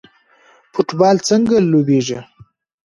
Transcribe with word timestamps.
فوټبال 0.73 1.17
څنګه 1.27 1.55
لوبیږي؟ 1.71 2.19